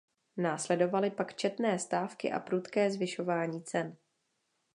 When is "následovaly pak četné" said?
0.37-1.79